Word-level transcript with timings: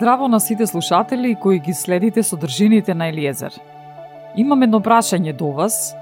Здраво 0.00 0.28
на 0.28 0.40
сите 0.40 0.66
слушатели 0.66 1.34
кои 1.34 1.58
ги 1.58 1.72
следите 1.74 2.22
содржините 2.22 2.94
на 2.94 3.08
Елиезер. 3.08 3.52
Имам 4.36 4.62
едно 4.62 4.78
прашање 4.80 5.34
до 5.36 5.50
вас. 5.52 5.92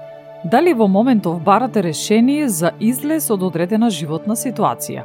Дали 0.45 0.71
во 0.73 0.87
моментов 0.87 1.41
барате 1.43 1.83
решение 1.83 2.47
за 2.47 2.71
излез 2.79 3.27
од 3.27 3.43
одредена 3.43 3.89
животна 3.89 4.37
ситуација? 4.39 5.03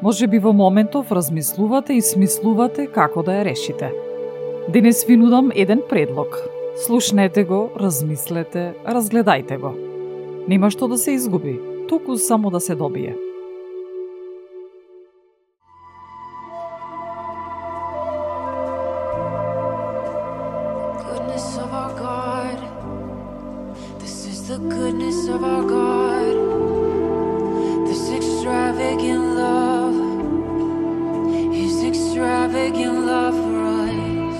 Може 0.00 0.30
би 0.32 0.40
во 0.40 0.54
моментов 0.56 1.12
размислувате 1.12 1.98
и 2.00 2.00
смислувате 2.00 2.88
како 2.88 3.20
да 3.20 3.36
ја 3.36 3.44
решите. 3.52 3.92
Денес 4.72 5.04
ви 5.04 5.20
нудам 5.20 5.52
еден 5.52 5.84
предлог. 5.84 6.40
Слушнете 6.86 7.44
го, 7.44 7.68
размислете, 7.76 8.72
разгледајте 8.88 9.60
го. 9.60 9.76
Нема 10.48 10.72
што 10.72 10.88
да 10.88 10.96
се 10.96 11.20
изгуби, 11.20 11.60
туку 11.88 12.16
само 12.16 12.50
да 12.50 12.64
се 12.64 12.74
добие. 12.74 13.25
of 25.36 25.44
our 25.44 25.64
God, 25.64 26.34
this 27.86 28.10
extravagant 28.10 29.34
love, 29.34 29.94
His 31.52 31.84
extravagant 31.84 33.04
love 33.04 33.34
for 33.34 33.58
us. 33.84 34.38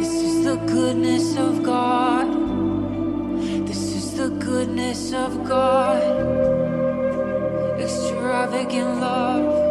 This 0.00 0.14
is 0.28 0.44
the 0.44 0.56
goodness 0.66 1.36
of 1.36 1.62
God. 1.62 2.26
This 3.68 3.94
is 3.98 4.16
the 4.16 4.30
goodness 4.30 5.12
of 5.12 5.44
God. 5.44 6.02
Extravagant 7.80 9.00
love. 9.00 9.65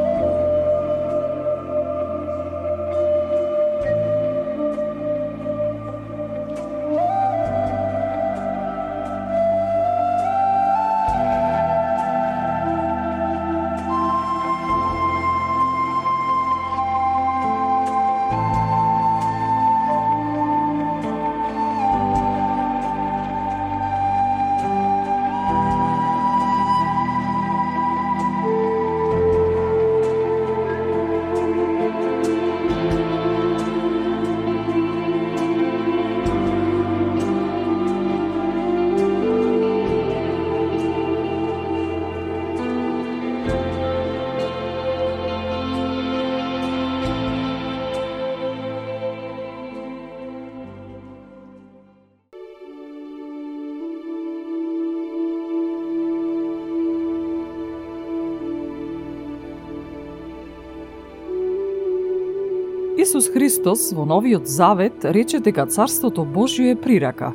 Христос 63.65 63.93
во 63.93 64.05
Новиот 64.05 64.48
Завет 64.48 65.05
рече 65.05 65.39
дека 65.39 65.65
Царството 65.65 66.21
Божјо 66.21 66.70
е 66.70 66.76
прирака. 66.77 67.31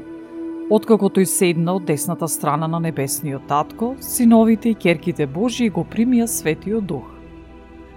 Откако 0.70 1.08
тој 1.10 1.26
седна 1.26 1.72
од 1.74 1.88
десната 1.88 2.28
страна 2.30 2.68
на 2.70 2.78
Небесниот 2.78 3.48
Татко, 3.48 3.96
синовите 3.98 4.70
и 4.70 4.74
керките 4.78 5.26
Божји 5.26 5.72
го 5.74 5.82
примија 5.82 6.28
Светиот 6.30 6.86
Дух. 6.86 7.08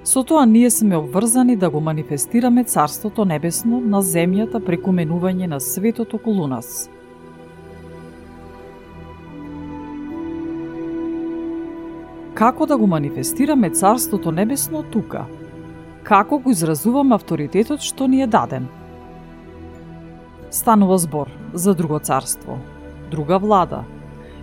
Со 0.03 0.23
тоа 0.23 0.47
ние 0.49 0.71
сме 0.73 0.97
обврзани 0.97 1.55
да 1.55 1.69
го 1.69 1.79
манифестираме 1.79 2.63
Царството 2.63 3.25
Небесно 3.25 3.77
на 3.79 4.01
земјата 4.01 4.65
преку 4.65 4.89
менување 4.89 5.45
на 5.53 5.61
светот 5.61 6.13
околу 6.17 6.47
нас. 6.47 6.89
Како 12.33 12.65
да 12.65 12.77
го 12.77 12.87
манифестираме 12.87 13.69
Царството 13.69 14.31
Небесно 14.31 14.81
тука– 14.81 15.25
како 16.03 16.37
го 16.37 16.51
изразуваме 16.51 17.15
авторитетот 17.15 17.81
што 17.81 18.07
ни 18.07 18.21
е 18.21 18.27
даден. 18.27 18.67
Станува 20.51 20.97
збор 20.97 21.31
за 21.53 21.73
друго 21.73 21.99
царство, 21.99 22.59
друга 23.11 23.39
влада. 23.39 23.83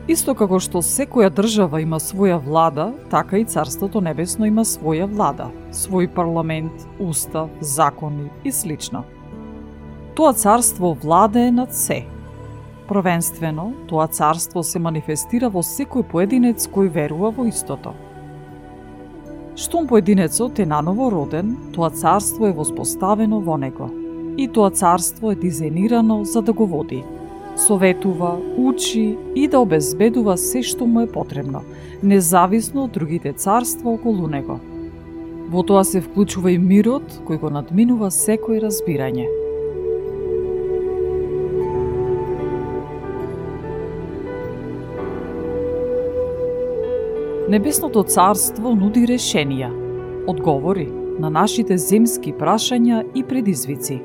Исто 0.08 0.34
како 0.34 0.58
што 0.58 0.80
секоја 0.82 1.28
држава 1.30 1.82
има 1.84 2.00
своја 2.00 2.40
влада, 2.42 2.90
така 3.10 3.38
и 3.38 3.44
Царството 3.44 4.00
Небесно 4.00 4.48
има 4.48 4.64
своја 4.64 5.06
влада, 5.06 5.50
свој 5.70 6.08
парламент, 6.08 6.86
устав, 6.98 7.50
закони 7.60 8.30
и 8.44 8.52
слично. 8.52 9.04
Тоа 10.16 10.32
царство 10.32 10.96
владее 11.02 11.50
над 11.50 11.74
се. 11.74 12.06
Провенствено, 12.88 13.72
тоа 13.86 14.08
царство 14.08 14.64
се 14.64 14.78
манифестира 14.78 15.48
во 15.48 15.62
секој 15.62 16.02
поединец 16.02 16.66
кој 16.66 16.90
верува 16.90 17.30
во 17.30 17.46
истото. 17.46 17.94
Штом 19.60 19.86
поединецот 19.86 20.58
е 20.58 20.64
наново 20.66 21.10
роден, 21.12 21.56
тоа 21.72 21.90
царство 21.90 22.46
е 22.46 22.52
воспоставено 22.52 23.40
во 23.44 23.58
него. 23.60 23.90
И 24.40 24.46
тоа 24.48 24.70
царство 24.70 25.32
е 25.32 25.36
дизајнирано 25.36 26.22
за 26.24 26.40
да 26.40 26.52
го 26.52 26.66
води. 26.66 27.02
Советува, 27.56 28.38
учи 28.56 29.18
и 29.34 29.48
да 29.48 29.60
обезбедува 29.60 30.38
се 30.40 30.62
што 30.62 30.86
му 30.86 31.04
е 31.04 31.12
потребно, 31.12 31.60
независно 32.02 32.86
од 32.88 32.96
другите 32.96 33.32
царства 33.36 33.92
околу 33.92 34.32
него. 34.32 34.56
Во 35.52 35.60
тоа 35.62 35.84
се 35.84 36.00
вклучува 36.00 36.56
и 36.56 36.58
мирот 36.58 37.20
кој 37.28 37.44
го 37.44 37.52
надминува 37.52 38.08
секој 38.08 38.64
разбирање. 38.64 39.39
Небесното 47.50 48.04
царство 48.06 48.70
нуди 48.78 49.00
решенија, 49.10 49.72
одговори 50.30 50.84
на 51.18 51.32
нашите 51.34 51.74
земски 51.82 52.30
прашања 52.38 53.00
и 53.10 53.24
предизвици. 53.26 53.96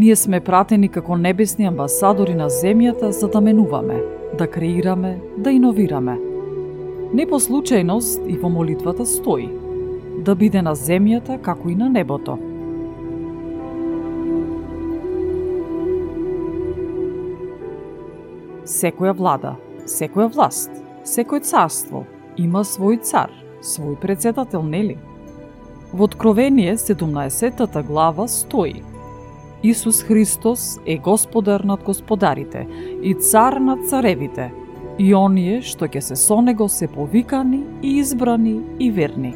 Ние 0.00 0.16
сме 0.16 0.40
пратени 0.40 0.88
како 0.88 1.18
небесни 1.20 1.68
амбасадори 1.68 2.38
на 2.40 2.48
земјата 2.48 3.10
за 3.10 3.28
да 3.28 3.44
менуваме, 3.44 4.00
да 4.38 4.48
креираме, 4.48 5.18
да 5.36 5.52
иновираме. 5.52 6.16
Не 7.12 7.28
по 7.28 7.36
случајност 7.36 8.24
и 8.24 8.38
во 8.38 8.48
молитвата 8.48 9.04
стои 9.04 9.50
да 10.24 10.34
биде 10.34 10.62
на 10.62 10.72
земјата 10.72 11.36
како 11.36 11.68
и 11.68 11.76
на 11.76 11.92
небото. 11.92 12.38
Секоја 18.64 19.12
влада, 19.12 19.58
секоја 19.84 20.32
власт– 20.32 20.70
Секој 21.00 21.40
царство 21.40 22.02
има 22.36 22.60
свој 22.60 22.98
цар, 23.00 23.30
свој 23.64 23.96
председател, 24.02 24.62
нели? 24.62 24.98
Во 25.92 26.04
Откровение 26.04 26.76
17 26.76 27.82
глава 27.86 28.28
стои 28.28 28.82
Исус 29.62 30.02
Христос 30.02 30.78
е 30.86 30.98
господар 30.98 31.60
над 31.60 31.82
господарите 31.82 32.66
и 33.02 33.14
цар 33.14 33.52
над 33.52 33.88
царевите, 33.88 34.52
и 34.98 35.14
оние 35.14 35.62
што 35.64 35.88
ќе 35.88 36.00
се 36.04 36.16
со 36.16 36.40
него 36.44 36.68
се 36.68 36.86
повикани 36.88 37.64
и 37.82 37.96
избрани 37.98 38.60
и 38.78 38.90
верни. 38.90 39.32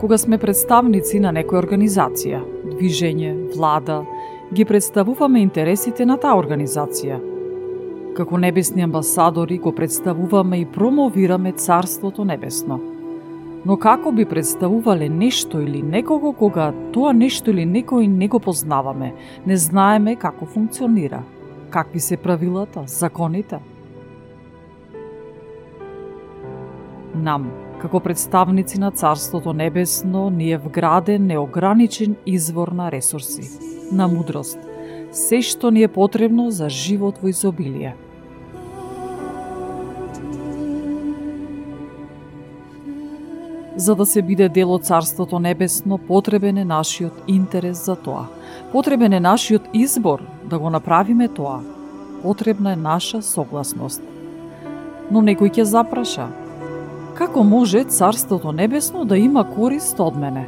Кога 0.00 0.18
сме 0.18 0.38
представници 0.38 1.20
на 1.20 1.32
некоја 1.36 1.60
организација, 1.64 2.40
движење, 2.64 3.32
влада 3.56 4.04
ги 4.52 4.64
представуваме 4.64 5.40
интересите 5.42 6.04
на 6.06 6.16
таа 6.22 6.36
организација. 6.38 7.18
Како 8.16 8.38
небесни 8.38 8.84
амбасадори 8.86 9.58
го 9.58 9.72
представуваме 9.74 10.60
и 10.60 10.66
промовираме 10.66 11.52
Царството 11.52 12.24
Небесно. 12.24 12.78
Но 13.66 13.76
како 13.76 14.12
би 14.12 14.24
представувале 14.24 15.08
нешто 15.08 15.60
или 15.60 15.82
некого 15.82 16.32
кога 16.32 16.70
тоа 16.94 17.12
нешто 17.12 17.50
или 17.50 17.66
некој 17.66 18.06
не 18.06 18.28
го 18.28 18.38
познаваме, 18.38 19.12
не 19.46 19.56
знаеме 19.56 20.14
како 20.16 20.46
функционира, 20.46 21.22
какви 21.70 22.00
се 22.00 22.16
правилата, 22.16 22.84
законите? 22.86 23.58
Нам, 27.14 27.50
како 27.80 28.00
представници 28.00 28.80
на 28.80 28.90
Царството 28.90 29.52
Небесно, 29.52 30.30
ни 30.30 30.52
е 30.52 30.58
вграден 30.58 31.26
неограничен 31.26 32.16
извор 32.26 32.68
на 32.68 32.90
ресурси, 32.92 33.50
на 33.92 34.08
мудрост, 34.08 34.58
се 35.12 35.42
што 35.42 35.70
ни 35.70 35.82
е 35.82 35.88
потребно 35.88 36.50
за 36.50 36.68
живот 36.68 37.20
во 37.22 37.28
изобилие. 37.28 37.94
За 43.76 43.94
да 43.94 44.06
се 44.06 44.22
биде 44.22 44.48
дел 44.48 44.72
од 44.72 44.84
Царството 44.88 45.38
Небесно, 45.38 45.98
потребен 45.98 46.56
е 46.58 46.64
нашиот 46.64 47.12
интерес 47.28 47.84
за 47.84 47.96
тоа. 47.96 48.24
Потребен 48.72 49.12
е 49.12 49.20
нашиот 49.20 49.68
избор 49.72 50.22
да 50.44 50.58
го 50.58 50.70
направиме 50.70 51.28
тоа. 51.28 51.60
Потребна 52.22 52.72
е 52.72 52.76
наша 52.76 53.22
согласност. 53.22 54.02
Но 55.10 55.20
некој 55.20 55.52
ќе 55.52 55.62
запраша, 55.62 56.32
Како 57.16 57.42
може 57.42 57.84
Царството 57.84 58.52
Небесно 58.52 59.04
да 59.04 59.16
има 59.16 59.40
корист 59.54 60.00
од 60.04 60.16
мене? 60.20 60.42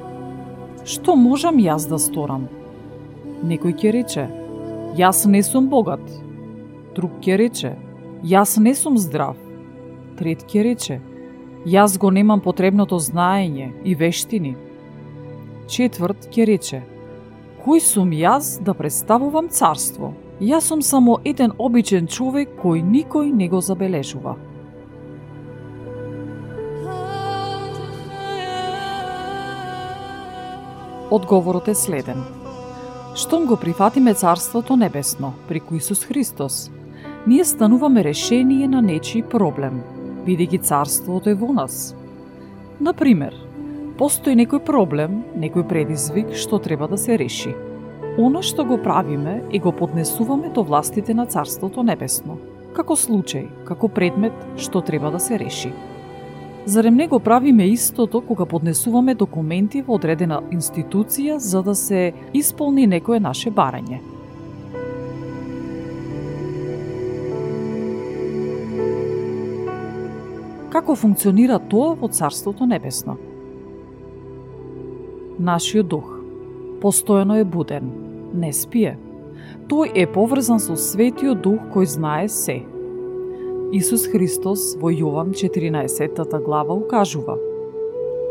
Што 0.85 1.15
можам 1.17 1.56
јас 1.65 1.87
да 1.88 1.97
сторам? 1.97 2.43
Некој 3.41 3.73
ќе 3.73 3.93
рече, 3.97 4.25
јас 4.99 5.23
не 5.32 5.41
сум 5.43 5.70
богат. 5.73 6.03
Друг 6.97 7.23
ќе 7.25 7.38
рече, 7.41 7.70
јас 8.20 8.59
не 8.61 8.75
сум 8.76 8.99
здрав. 9.00 9.38
Трет 10.19 10.44
ќе 10.44 10.67
рече, 10.67 10.99
јас 11.65 11.97
го 11.97 12.11
немам 12.12 12.44
потребното 12.44 12.99
знаење 13.00 13.70
и 13.85 13.94
вештини. 13.97 14.53
Четврт 15.73 16.29
ќе 16.29 16.47
рече, 16.53 16.82
кој 17.65 17.81
сум 17.81 18.12
јас 18.12 18.59
да 18.61 18.76
представувам 18.76 19.49
царство? 19.49 20.12
Јас 20.41 20.69
сум 20.69 20.85
само 20.85 21.17
еден 21.25 21.56
обичен 21.56 22.12
човек 22.12 22.53
кој 22.61 22.85
никој 22.85 23.32
не 23.32 23.49
го 23.49 23.65
забележува. 23.65 24.37
Одговорот 31.10 31.69
е 31.69 31.75
следен. 31.75 32.25
Штом 33.14 33.46
го 33.46 33.56
прифатиме 33.56 34.14
Царството 34.14 34.76
Небесно, 34.76 35.32
преку 35.49 35.75
Исус 35.75 36.05
Христос, 36.05 36.70
ние 37.26 37.44
стануваме 37.44 38.05
решение 38.05 38.69
на 38.69 38.82
нечи 38.82 39.22
проблем, 39.22 39.81
бидејќи 40.26 40.60
Царството 40.62 41.31
е 41.31 41.34
во 41.34 41.49
нас. 41.56 41.96
Например, 42.81 43.32
постои 43.96 44.37
некој 44.37 44.60
проблем, 44.60 45.25
некој 45.32 45.64
предизвик 45.64 46.37
што 46.37 46.60
треба 46.60 46.88
да 46.93 47.00
се 47.00 47.16
реши. 47.16 47.56
Оно 48.20 48.44
што 48.44 48.69
го 48.69 48.76
правиме 48.76 49.40
и 49.50 49.58
го 49.58 49.72
поднесуваме 49.72 50.52
до 50.52 50.62
властите 50.62 51.14
на 51.14 51.25
Царството 51.25 51.82
Небесно, 51.82 52.37
како 52.76 52.93
случај, 52.93 53.49
како 53.64 53.88
предмет 53.88 54.37
што 54.60 54.84
треба 54.84 55.08
да 55.10 55.20
се 55.20 55.40
реши. 55.40 55.72
Зарем 56.69 56.94
не 56.94 57.09
го 57.09 57.20
правиме 57.20 57.65
истото 57.65 58.20
кога 58.20 58.44
поднесуваме 58.47 59.15
документи 59.15 59.81
во 59.81 59.94
одредена 59.97 60.43
институција 60.53 61.38
за 61.41 61.62
да 61.65 61.73
се 61.75 62.12
исполни 62.37 62.85
некое 62.85 63.17
наше 63.25 63.49
барање? 63.49 64.03
Како 70.69 70.93
функционира 70.93 71.56
тоа 71.56 71.94
во 71.97 72.12
Царството 72.12 72.69
Небесно? 72.69 73.17
Нашиот 75.41 75.88
дух 75.88 76.15
постојано 76.85 77.41
е 77.41 77.49
буден, 77.49 77.88
не 78.35 78.53
спие. 78.53 78.99
Тој 79.73 79.97
е 79.97 80.05
поврзан 80.05 80.61
со 80.61 80.76
Светиот 80.76 81.41
Дух 81.41 81.73
кој 81.73 81.88
знае 81.97 82.29
се, 82.29 82.61
Исус 83.69 84.06
Христос 84.09 84.62
во 84.81 84.88
Јован 84.88 85.35
14 85.37 86.38
глава 86.41 86.73
укажува 86.73 87.35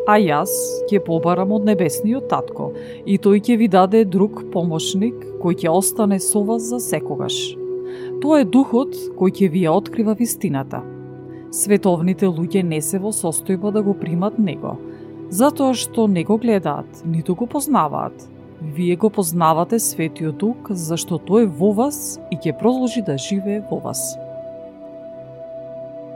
А 0.10 0.16
јас 0.18 0.50
ќе 0.90 0.98
побарам 1.06 1.52
од 1.54 1.68
небесниот 1.68 2.26
татко 2.32 2.72
и 3.06 3.20
тој 3.22 3.44
ќе 3.46 3.58
ви 3.62 3.68
даде 3.70 4.02
друг 4.16 4.42
помошник 4.50 5.14
кој 5.44 5.60
ќе 5.62 5.70
остане 5.70 6.18
со 6.18 6.42
вас 6.42 6.66
за 6.72 6.82
секогаш. 6.82 7.38
Тоа 8.24 8.42
е 8.42 8.50
духот 8.50 8.98
кој 9.20 9.38
ќе 9.38 9.54
ви 9.54 9.66
ја 9.68 9.78
открива 9.78 10.18
вистината. 10.18 10.82
Световните 11.54 12.26
луѓе 12.26 12.66
не 12.66 12.82
се 12.82 12.98
во 12.98 13.14
состојба 13.14 13.76
да 13.78 13.86
го 13.86 13.94
примат 13.94 14.42
него, 14.42 14.80
затоа 15.30 15.78
што 15.78 16.08
не 16.08 16.26
го 16.26 16.42
гледаат, 16.42 17.06
ниту 17.06 17.36
го 17.36 17.46
познаваат. 17.46 18.26
Вие 18.74 18.96
го 18.96 19.14
познавате 19.14 19.78
Светиот 19.78 20.42
Дух, 20.42 20.72
зашто 20.72 21.22
тој 21.22 21.46
е 21.46 21.58
во 21.60 21.76
вас 21.78 22.18
и 22.32 22.42
ќе 22.42 22.58
продолжи 22.58 23.06
да 23.06 23.22
живее 23.22 23.62
во 23.70 23.78
вас 23.86 24.18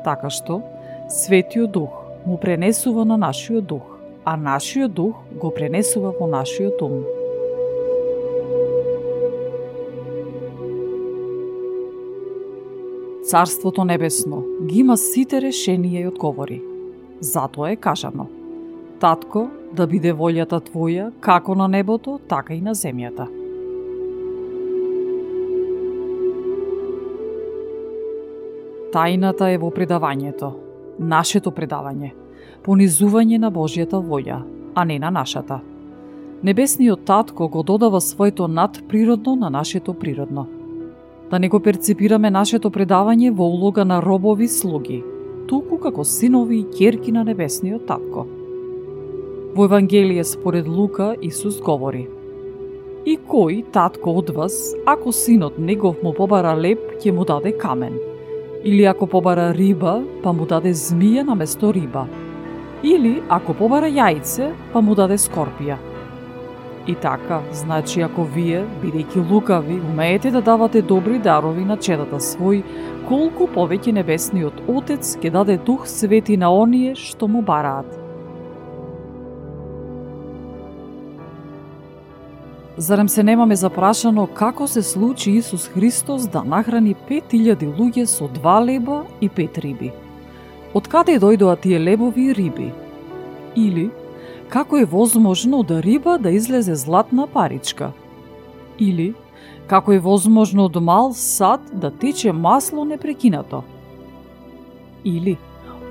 така 0.04 0.30
што 0.30 0.62
Светиот 1.10 1.72
Дух 1.72 2.02
му 2.26 2.38
пренесува 2.38 3.06
на 3.06 3.18
нашиот 3.18 3.66
дух, 3.66 3.98
а 4.26 4.38
нашиот 4.38 4.94
дух 4.94 5.16
го 5.42 5.52
пренесува 5.54 6.14
во 6.20 6.28
нашиот 6.28 6.82
ум. 6.82 7.04
Царството 13.26 13.84
Небесно 13.86 14.44
ги 14.68 14.80
има 14.80 14.98
сите 14.98 15.42
решенија 15.42 16.04
и 16.04 16.08
одговори. 16.08 16.62
Затоа 17.22 17.72
е 17.72 17.76
кажано 17.76 18.28
Татко, 19.00 19.48
да 19.74 19.88
биде 19.88 20.12
волјата 20.14 20.60
Твоја, 20.62 21.12
како 21.20 21.56
на 21.56 21.68
небото, 21.68 22.20
така 22.28 22.54
и 22.54 22.62
на 22.62 22.76
земјата. 22.76 23.41
Тајната 28.92 29.48
е 29.48 29.56
во 29.56 29.70
предавањето, 29.72 30.50
нашето 31.00 31.54
предавање, 31.56 32.10
понизување 32.66 33.38
на 33.40 33.48
Божјата 33.48 34.02
волја, 34.04 34.42
а 34.76 34.84
не 34.84 34.98
на 35.00 35.12
нашата. 35.16 35.62
Небесниот 36.44 37.06
Татко 37.06 37.48
го 37.48 37.64
додава 37.64 38.02
своето 38.02 38.48
надприродно 38.48 39.36
на 39.36 39.50
нашето 39.50 39.94
природно. 39.94 40.46
Да 41.32 41.40
не 41.40 41.50
го 41.50 41.60
перцепираме 41.60 42.30
нашето 42.30 42.70
предавање 42.70 43.32
во 43.32 43.48
улога 43.48 43.86
на 43.86 44.02
робови 44.02 44.48
слуги, 44.48 45.00
туку 45.48 45.80
како 45.80 46.04
синови 46.04 46.60
и 46.60 46.68
ќерки 46.76 47.16
на 47.16 47.24
Небесниот 47.24 47.88
Татко. 47.88 48.28
Во 49.56 49.72
Евангелие 49.72 50.24
според 50.24 50.68
Лука 50.68 51.16
Исус 51.22 51.62
говори 51.62 52.10
И 53.06 53.18
кој 53.18 53.64
татко 53.72 54.20
од 54.20 54.30
вас, 54.36 54.76
ако 54.86 55.12
синот 55.12 55.58
негов 55.58 56.04
му 56.04 56.14
побара 56.14 56.56
леп, 56.56 57.00
ќе 57.00 57.16
му 57.16 57.24
даде 57.24 57.56
камен– 57.58 57.96
Или 58.64 58.84
ако 58.86 59.08
побара 59.08 59.54
риба, 59.54 60.04
па 60.24 60.34
му 60.34 60.46
даде 60.46 60.74
змија 60.74 61.24
на 61.26 61.36
место 61.36 61.72
риба. 61.74 62.06
Или 62.84 63.22
ако 63.30 63.54
побара 63.58 63.90
јајце, 63.90 64.52
па 64.74 64.82
му 64.82 64.96
даде 64.96 65.18
скорпија. 65.18 65.78
И 66.88 66.96
така, 66.96 67.42
значи 67.54 68.02
ако 68.02 68.24
вие, 68.36 68.64
бидејќи 68.84 69.26
лукави, 69.32 69.80
умеете 69.80 70.32
да 70.32 70.42
давате 70.42 70.82
добри 70.82 71.20
дарови 71.20 71.66
на 71.66 71.78
чедата 71.78 72.18
свој, 72.18 72.64
колку 73.10 73.50
повеќе 73.50 73.94
небесниот 73.98 74.62
Отец 74.70 75.16
ќе 75.18 75.34
даде 75.34 75.58
Дух 75.58 75.88
Свети 75.88 76.38
на 76.38 76.54
оние 76.54 76.96
што 76.96 77.28
му 77.28 77.42
бараат. 77.42 78.01
Зарем 82.78 83.10
се 83.10 83.24
немаме 83.24 83.56
запрашано 83.56 84.28
како 84.28 84.68
се 84.68 84.82
случи 84.82 85.32
Исус 85.32 85.68
Христос 85.68 86.28
да 86.28 86.44
нахрани 86.44 86.96
5000 87.10 87.68
луѓе 87.78 88.06
со 88.06 88.28
два 88.28 88.62
леба 88.64 89.04
и 89.22 89.30
пет 89.30 89.58
риби? 89.58 89.92
Од 90.74 90.88
каде 90.88 91.18
дојдоа 91.20 91.58
тие 91.60 91.80
лебови 91.80 92.30
и 92.32 92.34
риби? 92.34 92.72
Или, 93.56 93.90
како 94.50 94.78
е 94.80 94.86
возможно 94.86 95.64
да 95.64 95.82
риба 95.84 96.18
да 96.18 96.32
излезе 96.32 96.76
златна 96.76 97.28
паричка? 97.28 97.92
Или, 98.80 99.14
како 99.68 99.92
е 99.92 100.00
возможно 100.00 100.66
од 100.72 100.80
мал 100.80 101.12
сад 101.14 101.60
да 101.74 101.92
тече 101.92 102.32
масло 102.32 102.86
непрекинато? 102.86 103.64
Или, 105.04 105.38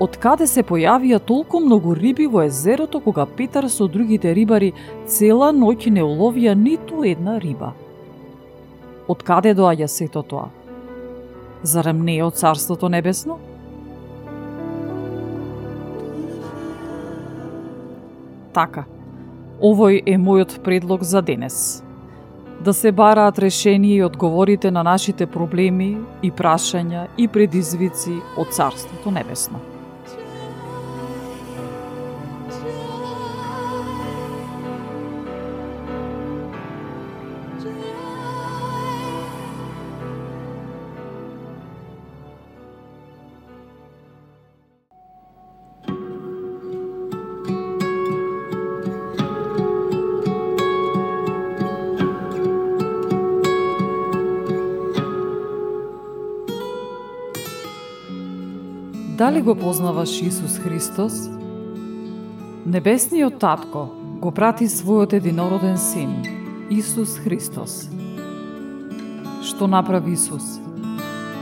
од 0.01 0.17
каде 0.17 0.47
се 0.49 0.63
појавија 0.65 1.19
толку 1.29 1.59
многу 1.61 1.93
риби 1.93 2.25
во 2.25 2.41
езерото 2.47 2.99
кога 3.05 3.27
Петар 3.37 3.67
со 3.69 3.85
другите 3.87 4.33
рибари 4.33 4.71
цела 5.05 5.51
ноќ 5.53 5.91
не 5.93 6.01
уловија 6.01 6.55
ниту 6.57 7.03
една 7.05 7.37
риба. 7.43 7.73
Од 9.07 9.21
каде 9.27 9.53
доаѓа 9.53 9.87
сето 9.87 10.23
тоа? 10.23 10.49
Зарем 11.61 12.01
не 12.05 12.17
е 12.17 12.23
од 12.25 12.39
Царството 12.41 12.89
Небесно? 12.89 13.37
Така, 18.57 18.87
овој 19.61 20.01
е 20.05 20.17
мојот 20.17 20.59
предлог 20.65 21.03
за 21.03 21.21
денес. 21.21 21.83
да 22.61 22.73
се 22.73 22.91
бараат 22.91 23.39
решение 23.39 23.95
и 23.95 24.03
одговорите 24.03 24.71
на 24.71 24.83
нашите 24.83 25.25
проблеми 25.25 25.97
и 26.21 26.31
прашања 26.31 27.07
и 27.17 27.27
предизвици 27.27 28.19
од 28.37 28.53
Царството 28.53 29.11
Небесно. 29.11 29.70
Дали 59.21 59.41
го 59.41 59.55
познаваш 59.55 60.21
Исус 60.21 60.57
Христос? 60.59 61.13
Небесниот 62.65 63.35
Татко 63.37 63.83
го 64.17 64.31
прати 64.33 64.65
својот 64.65 65.13
единороден 65.13 65.77
син, 65.77 66.15
Исус 66.73 67.19
Христос. 67.21 67.85
Што 69.45 69.67
направи 69.69 70.15
Исус? 70.17 70.57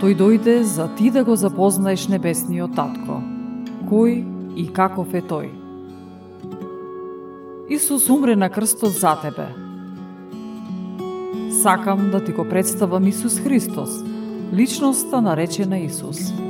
Тој 0.03 0.11
дојде 0.11 0.57
за 0.67 0.89
ти 0.99 1.07
да 1.07 1.23
го 1.23 1.39
запознаеш 1.39 2.09
небесниот 2.11 2.75
Татко. 2.75 3.21
Кој 3.87 4.27
и 4.59 4.67
каков 4.67 5.15
е 5.15 5.23
тој? 5.23 5.47
Исус 7.71 8.09
умре 8.09 8.35
на 8.35 8.51
крстот 8.51 8.91
за 8.91 9.15
тебе. 9.23 9.47
Сакам 11.63 12.11
да 12.11 12.19
ти 12.19 12.35
го 12.35 12.43
представам 12.43 13.07
Исус 13.07 13.39
Христос, 13.39 14.03
личноста 14.51 15.21
наречена 15.21 15.79
Исус. 15.79 16.48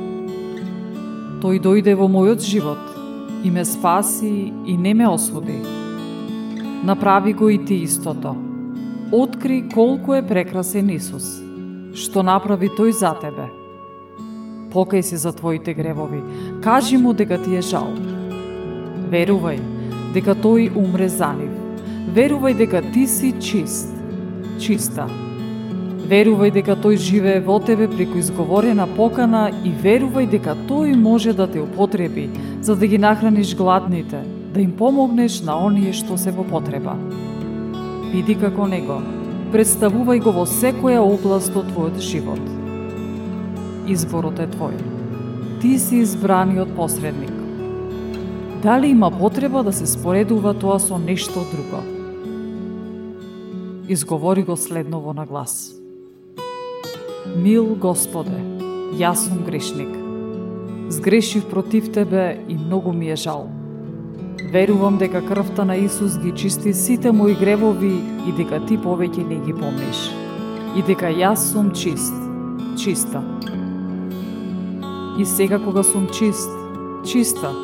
Тој 1.40 1.56
дојде 1.64 1.94
во 1.96 2.04
мојот 2.04 2.42
живот 2.44 2.96
и 3.44 3.50
ме 3.50 3.62
спаси 3.64 4.52
и 4.66 4.74
не 4.76 4.92
ме 4.94 5.06
осуди. 5.08 5.56
Направи 6.84 7.32
го 7.32 7.48
и 7.48 7.56
ти 7.64 7.74
истото. 7.74 8.34
Откри 9.12 9.68
колку 9.74 10.14
е 10.14 10.26
прекрасен 10.26 10.90
Исус. 10.90 11.40
Што 11.96 12.22
направи 12.22 12.68
тој 12.76 12.92
за 12.92 13.14
тебе. 13.22 13.48
Покај 14.68 15.00
се 15.00 15.16
за 15.16 15.32
твоите 15.32 15.72
гревови. 15.74 16.20
Кажи 16.60 17.00
му 17.00 17.16
дека 17.16 17.40
ти 17.40 17.56
е 17.56 17.64
жал. 17.64 17.88
Верувај 19.08 19.64
дека 20.12 20.36
тој 20.36 20.68
умре 20.76 21.08
за 21.08 21.32
нив. 21.40 21.56
Верувај 22.12 22.60
дека 22.60 22.84
ти 22.92 23.08
си 23.08 23.32
чист. 23.40 23.88
Чиста 24.60 25.08
Верувај 26.10 26.50
дека 26.50 26.74
тој 26.74 26.96
живее 26.98 27.40
во 27.46 27.60
тебе 27.62 27.86
преку 27.86 28.18
изговорена 28.18 28.88
покана 28.96 29.44
и 29.62 29.70
верувај 29.70 30.26
дека 30.32 30.56
тој 30.66 30.96
може 30.98 31.32
да 31.38 31.46
те 31.46 31.60
употреби 31.62 32.24
за 32.66 32.74
да 32.74 32.86
ги 32.90 32.98
нахраниш 32.98 33.54
гладните, 33.54 34.24
да 34.54 34.60
им 34.60 34.72
помогнеш 34.74 35.38
на 35.46 35.54
оние 35.66 35.92
што 35.94 36.18
се 36.18 36.34
во 36.34 36.42
потреба. 36.42 36.96
Биди 38.10 38.34
како 38.34 38.66
него, 38.66 38.98
представувај 39.54 40.18
го 40.24 40.34
во 40.34 40.50
секоја 40.50 40.98
област 40.98 41.54
од 41.54 41.70
твојот 41.70 42.02
живот. 42.02 42.42
Изборот 43.86 44.42
е 44.42 44.50
твој. 44.50 44.74
Ти 45.62 45.78
си 45.78 46.02
избраниот 46.02 46.74
посредник. 46.74 47.36
Дали 48.64 48.90
има 48.90 49.10
потреба 49.14 49.62
да 49.62 49.72
се 49.72 49.86
споредува 49.86 50.58
тоа 50.58 50.80
со 50.80 50.98
нешто 50.98 51.46
друго? 51.54 51.84
Изговори 53.88 54.42
го 54.42 54.56
следново 54.56 55.14
на 55.14 55.26
глас. 55.26 55.79
Мил 57.36 57.76
Господе, 57.78 58.40
јас 58.98 59.28
сум 59.28 59.44
грешник. 59.46 59.90
Сгрешив 60.90 61.44
против 61.46 61.92
Тебе 61.92 62.40
и 62.48 62.54
многу 62.54 62.92
ми 62.92 63.10
е 63.10 63.16
жал. 63.16 63.46
Верувам 64.52 64.98
дека 64.98 65.22
крвта 65.22 65.64
на 65.64 65.76
Исус 65.76 66.18
ги 66.18 66.32
чисти 66.32 66.74
сите 66.74 67.12
мои 67.12 67.34
гревови 67.34 67.94
и 68.26 68.32
дека 68.36 68.58
Ти 68.66 68.78
повеќе 68.78 69.22
не 69.28 69.38
ги 69.46 69.54
помниш. 69.54 70.10
И 70.76 70.82
дека 70.82 71.06
јас 71.06 71.52
сум 71.52 71.70
чист, 71.70 72.14
чиста. 72.76 73.22
И 75.18 75.24
сега 75.24 75.58
кога 75.58 75.82
сум 75.82 76.08
чист, 76.10 76.50
чиста, 77.06 77.54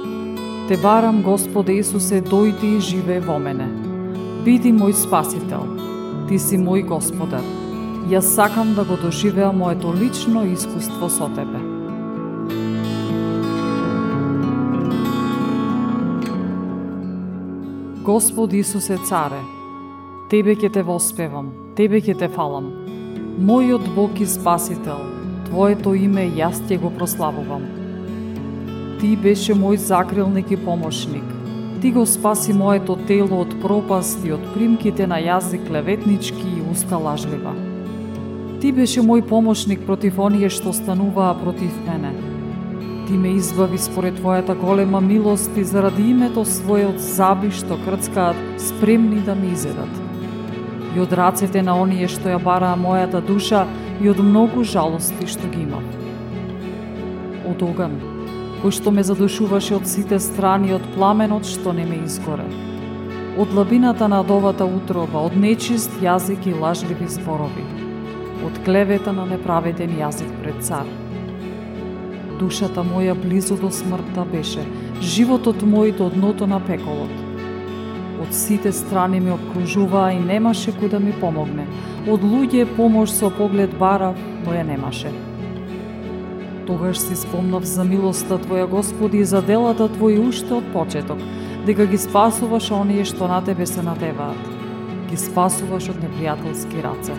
Те 0.68 0.76
барам, 0.76 1.22
Господе 1.22 1.78
Исусе, 1.82 2.22
дојди 2.22 2.78
и 2.78 2.80
живее 2.80 3.20
во 3.20 3.38
мене. 3.38 3.66
Биди 4.44 4.70
мој 4.70 4.94
спасител. 4.94 5.66
Ти 6.28 6.38
си 6.38 6.58
мој 6.58 6.86
Господар 6.86 7.55
Јас 8.06 8.28
сакам 8.36 8.68
да 8.74 8.84
го 8.86 8.94
доживеа 9.02 9.48
моето 9.52 9.90
лично 9.90 10.44
искуство 10.46 11.08
со 11.10 11.26
Тебе. 11.34 11.58
Господ 18.04 18.52
Исусе 18.52 18.98
Царе, 19.08 19.42
Тебе 20.30 20.54
ќе 20.54 20.70
те 20.72 20.86
воспевам, 20.86 21.50
Тебе 21.74 21.98
ќе 21.98 22.14
те 22.14 22.28
фалам. 22.28 22.70
Мојот 23.42 23.90
Бог 23.98 24.20
и 24.20 24.26
Спасител, 24.26 25.02
Твоето 25.50 25.98
име 25.98 26.30
јас 26.30 26.62
ќе 26.62 26.78
го 26.78 26.94
прославувам. 26.94 27.66
Ти 29.00 29.16
беше 29.16 29.54
мој 29.54 29.82
закрилник 29.82 30.50
и 30.50 30.56
помошник. 30.56 31.26
Ти 31.82 31.90
го 31.90 32.06
спаси 32.06 32.52
моето 32.52 32.94
тело 33.06 33.42
од 33.42 33.58
пропаст 33.62 34.22
и 34.24 34.30
од 34.30 34.52
примките 34.54 35.10
на 35.10 35.18
јазик 35.18 35.66
клеветнички 35.66 36.54
и 36.54 36.70
уста 36.70 37.02
лажлива. 37.02 37.75
Ти 38.60 38.70
беше 38.72 39.02
мој 39.04 39.20
помошник 39.28 39.82
против 39.84 40.16
оние 40.18 40.48
што 40.48 40.72
стануваа 40.72 41.34
против 41.36 41.74
мене. 41.84 42.12
Ти 43.06 43.12
ме 43.12 43.34
избави 43.36 43.78
според 43.78 44.16
Твојата 44.16 44.56
голема 44.56 45.00
милост 45.00 45.50
и 45.56 45.64
заради 45.64 46.02
името 46.10 46.44
Својот 46.44 46.96
заби 46.96 47.50
што 47.52 47.76
крцкаат 47.84 48.36
спремни 48.56 49.20
да 49.20 49.34
ме 49.34 49.52
изедат. 49.52 49.92
И 50.96 51.00
од 51.00 51.12
рацете 51.12 51.62
на 51.62 51.76
оние 51.76 52.08
што 52.08 52.32
ја 52.32 52.40
бараа 52.40 52.80
мојата 52.80 53.20
душа 53.20 53.66
и 54.00 54.08
од 54.08 54.24
многу 54.24 54.64
жалости 54.64 55.28
што 55.28 55.52
ги 55.52 55.60
имам. 55.68 55.84
Од 57.44 57.62
оган, 57.62 58.00
кој 58.64 58.72
што 58.72 58.90
ме 58.90 59.04
задушуваше 59.04 59.76
од 59.76 59.84
сите 59.84 60.16
страни, 60.16 60.72
од 60.72 60.82
пламенот 60.96 61.44
што 61.44 61.76
не 61.76 61.84
ме 61.84 62.00
изгоре. 62.08 62.48
Од 63.36 63.52
лабината 63.52 64.08
на 64.08 64.24
довата 64.24 64.64
утроба, 64.64 65.20
од 65.28 65.36
нечист 65.36 65.92
јазик 66.00 66.48
и 66.48 66.56
лажливи 66.56 67.04
зборови 67.04 67.85
од 68.44 68.58
клевета 68.64 69.12
на 69.12 69.26
неправеден 69.26 69.96
јазик 69.98 70.32
пред 70.42 70.62
цар. 70.64 70.88
Душата 72.40 72.84
моја 72.84 73.14
близо 73.16 73.56
до 73.56 73.70
смртта 73.70 74.26
беше, 74.32 74.64
животот 75.00 75.62
мој 75.62 75.96
до 75.96 76.10
дното 76.10 76.46
на 76.46 76.60
пеколот. 76.60 77.12
Од 78.20 78.34
сите 78.34 78.72
страни 78.72 79.20
ме 79.20 79.32
обкружуваа 79.32 80.12
и 80.12 80.20
немаше 80.20 80.72
кој 80.76 80.90
да 80.96 81.00
ми 81.00 81.12
помогне. 81.20 81.66
Од 82.08 82.24
луѓе 82.24 82.66
помош 82.76 83.12
со 83.12 83.30
поглед 83.30 83.76
барав, 83.78 84.16
но 84.44 84.52
ја 84.56 84.64
немаше. 84.68 85.12
Тогаш 86.66 86.98
си 86.98 87.16
спомнав 87.16 87.64
за 87.64 87.84
милоста 87.84 88.38
Твоја 88.38 88.66
Господи 88.66 89.18
и 89.18 89.24
за 89.24 89.42
делата 89.42 89.88
Твои 89.88 90.18
уште 90.18 90.54
од 90.54 90.64
почеток, 90.72 91.22
дека 91.66 91.86
ги 91.86 91.98
спасуваш 91.98 92.70
оние 92.70 93.04
што 93.04 93.28
на 93.28 93.40
Тебе 93.44 93.66
се 93.66 93.82
надеваат. 93.82 94.52
Ги 95.10 95.16
спасуваш 95.16 95.88
од 95.94 96.02
непријателски 96.02 96.82
раце. 96.82 97.14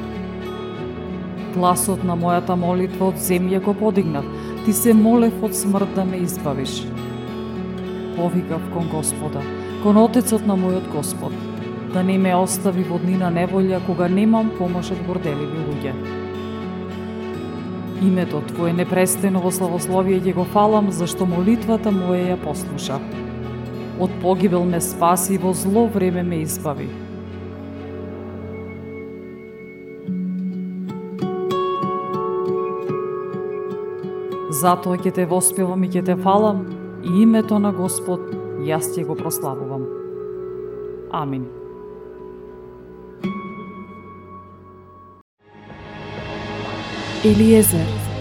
Гласот 1.57 2.03
на 2.05 2.13
мојата 2.13 2.53
молитва 2.53 3.07
од 3.09 3.15
земја 3.17 3.57
го 3.65 3.73
подигнав. 3.73 4.25
Ти 4.65 4.73
се 4.77 4.93
молев 4.93 5.39
од 5.43 5.55
смрт 5.57 5.95
да 5.95 6.03
ме 6.05 6.19
избавиш. 6.21 6.83
Повикав 8.15 8.67
кон 8.73 8.85
Господа, 8.91 9.41
кон 9.81 9.97
Отецот 9.97 10.45
на 10.45 10.53
мојот 10.53 10.85
Господ, 10.93 11.33
да 11.93 12.03
не 12.03 12.17
ме 12.17 12.35
остави 12.37 12.85
во 12.85 12.99
днина 13.01 13.31
неволја 13.33 13.79
кога 13.87 14.05
немам 14.05 14.51
помош 14.59 14.91
од 14.93 15.01
горделиви 15.07 15.63
луѓе. 15.63 15.95
Името 18.05 18.43
Твое 18.53 18.77
непрестено 18.77 19.41
во 19.41 19.49
славословие 19.49 20.21
ќе 20.21 20.37
го 20.37 20.45
фалам, 20.53 20.91
зашто 20.91 21.25
молитвата 21.25 21.89
моја 21.89 22.35
ја 22.35 22.39
послуша. 22.45 23.01
Од 23.97 24.13
погибел 24.21 24.61
ме 24.61 24.81
спаси 24.81 25.33
и 25.33 25.41
во 25.41 25.57
зло 25.57 25.87
време 25.89 26.21
ме 26.23 26.45
избави 26.45 27.06
Затоа 34.57 34.97
ќе 34.97 35.11
те 35.13 35.25
воспевам 35.29 35.83
и 35.85 35.89
ќе 35.93 36.01
те 36.07 36.15
фалам 36.17 36.63
и 37.05 37.11
името 37.21 37.59
на 37.61 37.69
Господ 37.75 38.23
јас 38.65 38.89
ќе 38.95 39.05
го 39.05 39.15
прославувам. 39.19 39.83
Амин. 41.13 41.45
Елиезер 47.25 48.16